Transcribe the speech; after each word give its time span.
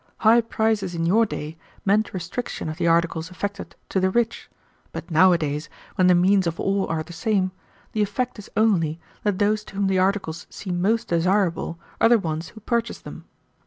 High 0.21 0.41
prices 0.41 0.95
in 0.95 1.05
your 1.05 1.27
day 1.27 1.57
meant 1.85 2.11
restriction 2.11 2.69
of 2.69 2.77
the 2.77 2.87
articles 2.87 3.29
affected 3.29 3.75
to 3.89 3.99
the 3.99 4.09
rich, 4.09 4.49
but 4.91 5.11
nowadays, 5.11 5.69
when 5.93 6.07
the 6.07 6.15
means 6.15 6.47
of 6.47 6.59
all 6.59 6.87
are 6.87 7.03
the 7.03 7.13
same, 7.13 7.51
the 7.91 8.01
effect 8.01 8.39
is 8.39 8.49
only 8.57 8.99
that 9.21 9.37
those 9.37 9.63
to 9.65 9.75
whom 9.75 9.85
the 9.85 9.99
articles 9.99 10.47
seem 10.49 10.81
most 10.81 11.09
desirable 11.09 11.77
are 12.01 12.09
the 12.09 12.17
ones 12.17 12.47
who 12.47 12.61
purchase 12.61 12.97
them. 12.97 13.25